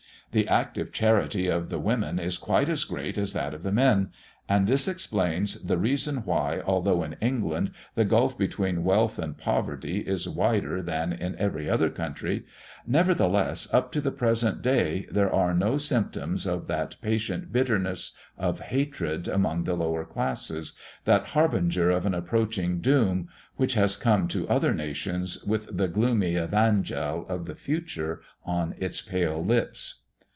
The 0.33 0.47
active 0.47 0.93
charity 0.93 1.47
of 1.47 1.67
the 1.67 1.77
women 1.77 2.17
is 2.17 2.37
quite 2.37 2.69
as 2.69 2.85
great 2.85 3.17
as 3.17 3.33
that 3.33 3.53
of 3.53 3.63
the 3.63 3.71
men; 3.73 4.11
and 4.47 4.65
this 4.65 4.87
explains 4.87 5.59
the 5.61 5.77
reason 5.77 6.23
why, 6.23 6.61
although 6.65 7.03
in 7.03 7.17
England 7.19 7.71
the 7.95 8.05
gulf 8.05 8.37
between 8.37 8.85
wealth 8.85 9.19
and 9.19 9.37
poverty 9.37 9.97
is 9.99 10.29
wider 10.29 10.81
than 10.81 11.11
in 11.11 11.35
every 11.35 11.69
other 11.69 11.89
country, 11.89 12.45
nevertheless 12.87 13.67
up 13.73 13.91
to 13.91 13.99
the 13.99 14.09
present 14.13 14.61
day 14.61 15.05
there 15.11 15.29
are 15.29 15.53
no 15.53 15.75
symptoms 15.77 16.47
of 16.47 16.67
that 16.67 16.95
patient 17.01 17.51
bitterness 17.51 18.13
of 18.37 18.61
hatred 18.61 19.27
among 19.27 19.65
the 19.65 19.75
lower 19.75 20.05
classes 20.05 20.71
that 21.03 21.25
harbinger 21.35 21.89
of 21.91 22.05
an 22.05 22.13
approaching 22.13 22.79
doom 22.79 23.27
which 23.57 23.73
has 23.73 23.97
come 23.97 24.29
to 24.29 24.47
other 24.47 24.73
nations 24.73 25.43
with 25.43 25.67
the 25.75 25.89
gloomy 25.89 26.37
evangel 26.37 27.25
of 27.27 27.43
the 27.47 27.55
future 27.55 28.21
on 28.45 28.73
its 28.77 29.01
pale 29.01 29.43
lips. 29.43 29.95